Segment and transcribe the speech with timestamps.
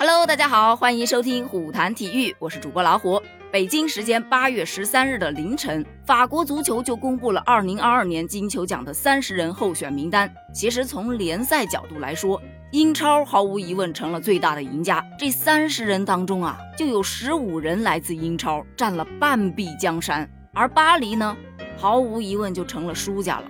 [0.00, 3.20] Hello，大家好，欢迎收听虎谈体育，我是主播老虎。
[3.50, 10.32] 北京时间八月十三日的凌晨，法国足球就公布了二零二二年金球奖的三十人候选名单。
[10.54, 12.40] 其实从联赛角度来说，
[12.70, 15.04] 英超毫无疑问成了最大的赢家。
[15.18, 20.30] 这三十人当中啊，就有十五人来自英超，占了半壁江山。
[20.54, 21.36] 而巴黎呢，
[21.76, 23.48] 毫无疑问就成了输家了。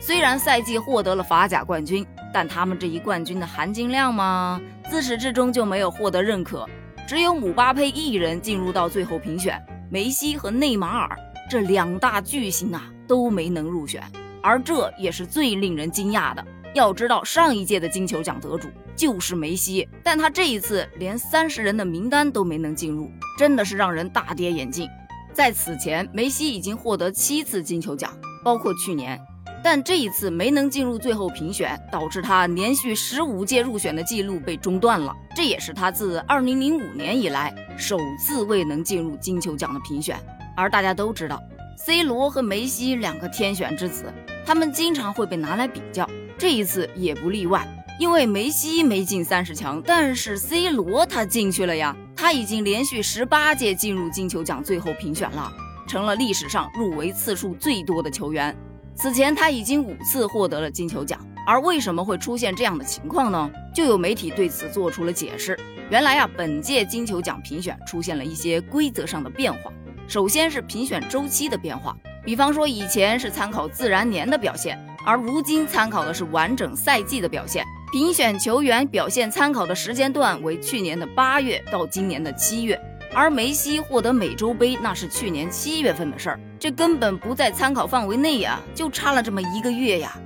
[0.00, 2.06] 虽然赛季获得了法甲冠军。
[2.32, 4.60] 但他们这一冠军的含金量吗？
[4.88, 6.66] 自始至终就没有获得认可，
[7.06, 11.16] 只有姆巴佩一人进入到最后评选，梅西和内马尔
[11.48, 14.02] 这两大巨星啊都没能入选，
[14.42, 16.44] 而这也是最令人惊讶的。
[16.72, 24.88] 要知道上一届的金球奖得主就是梅西，但他这一次连三十人的名单都没能进入，真的是让人大跌眼镜。
[25.32, 28.12] 在此前，梅西已经获得七次金球奖，
[28.44, 29.18] 包括去年。
[29.62, 35.14] 但这一次没能进入最后评选，导致他连续十五届入选的记录被中断了。
[35.36, 40.16] 这也是他自二零零五年以来首次未能进入金球奖的评选。
[40.56, 41.40] 而大家都知道
[41.78, 44.12] ，C 罗和梅西两个天选之子，
[44.44, 46.08] 他们经常会被拿来比较，
[46.38, 47.66] 这一次也不例外。
[47.98, 55.52] 因为梅西没进三十强，但是 C 罗他进去了呀，他已经连续十八届进入金球奖最后评选了，
[55.86, 58.56] 成了历史上入围次数最多的球员。
[59.00, 63.50] 此前他已经五次获得了金球奖，而为什么会出现这样的情况呢？
[63.74, 65.58] 就有媒体对此做出了解释。
[65.88, 69.72] 原来啊，本届金球奖评选出现了一些规则上的变化。
[70.06, 77.64] 首先是评选周期的变化，比方说以前是参考自然年的表现，而如今参考的是完整赛季的表现。
[77.92, 82.78] 评选球员表现参考的时间段为去年的八月到今年的七月。
[83.12, 90.16] 而梅西获得美洲杯那是去年七月份的事儿，这根本不在参考范围内呀，就差了这么一个月呀。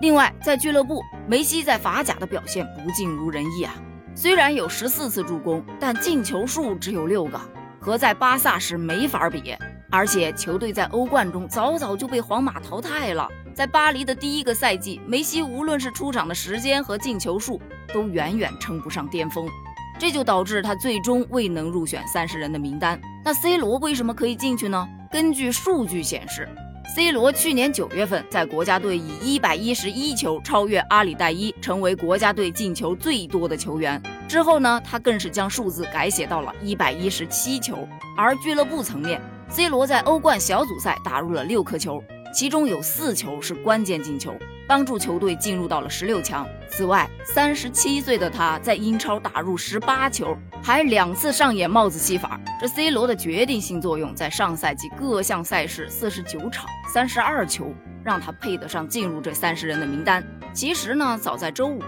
[0.00, 3.74] 另外，在俱乐部，梅西在法甲的表现不尽如人意啊。
[4.16, 7.40] 虽然有十四次助攻，但进球数只有六个，
[7.80, 9.54] 和在巴萨时没法比。
[9.90, 13.28] 而且球队在欧冠中早早就被皇马淘汰了。
[13.54, 19.48] 在巴黎的第一个赛季，梅西无论是出场的时间和进球数，都远远称不上巅峰。
[19.98, 23.00] 这就导致他最终未能入选三十人的名单。
[23.24, 24.86] 那 C 罗为什么可以进去呢？
[25.10, 26.48] 根据数据显示
[26.94, 34.02] ，C 罗去年九月份在国家队以一百一十一球超越阿里代伊，成为国家队进球最多的球员。
[34.28, 37.88] 之后呢，他更是将数字改写到了一百一十七球。
[38.16, 42.02] 而俱乐部层面，C 罗在欧冠小组赛打入了六颗球。
[42.34, 44.36] 其中有四球是关键进球，
[44.66, 46.44] 帮助球队进入到了十六强。
[46.68, 52.40] 此外，三十七岁的他在英超打入十八球，还两次上演帽子戏法。
[52.60, 57.72] 这 C 罗的决定性作用，在上赛季各项赛事四十九场三十二球，
[58.02, 60.26] 让他配得上进入这三十人的名单。
[60.52, 61.80] 其实呢，早在周五。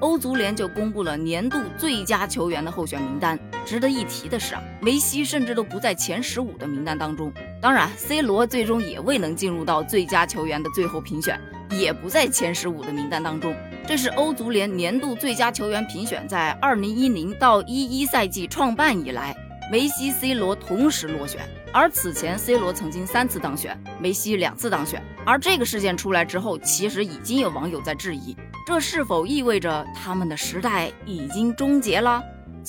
[0.00, 3.38] 欧足联就公布了年度最佳球员的候选名单。
[3.66, 7.30] 值得一提的是啊，梅西甚至都不在前十五的名单当中。
[7.60, 11.38] 当然，C 罗最终也未能进入到最佳球员的最后评选，
[11.70, 13.54] 也不在前十五的名单当中。
[13.86, 19.36] 这是欧足联年度最佳球员评选在二零一零到一一赛季创办以来，
[19.70, 21.42] 梅西、C 罗同时落选。
[21.72, 25.02] 而此前，C 罗曾经三次当选，梅西两次当选。
[25.26, 28.34] 而这个事件出来之后，其实已经有网友在质疑。
[28.66, 32.22] 这是否意味着他们的时代已经终结了？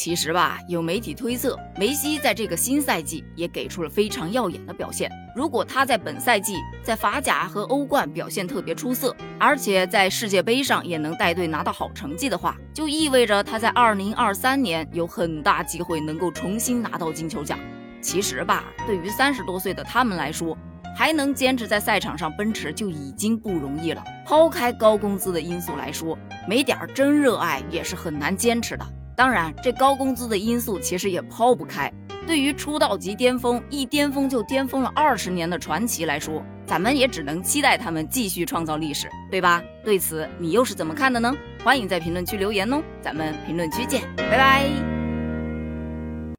[0.03, 5.07] 其实吧，有媒体推测，梅西在这个新赛季也给出了非常耀眼的表现。
[5.35, 17.59] 如果他在本赛季在法甲和欧冠表现特别出色，而且在世界杯上也能带队拿到好成绩的话，就意味着他在二零二三年有很大机会能够重新拿到金球奖。
[18.01, 20.57] 其实吧，对于三十多岁的他们来说，
[20.97, 24.03] 还能坚持在赛场上奔驰就已经不容易了。
[24.25, 26.17] 抛开高工资的因素来说，
[26.49, 28.83] 没点真热爱也是很难坚持的。
[29.21, 31.93] 当然，这高工资的因素其实也抛不开。
[32.25, 39.61] 对于出道即巅峰、一巅峰就巅峰了二十年的传奇来说，咱们也只能期待他们继续创造历史，对吧？
[39.85, 41.31] 对此你又是怎么看的呢？
[41.63, 44.90] 欢迎在评论区留言哦，咱们评论区见，拜拜。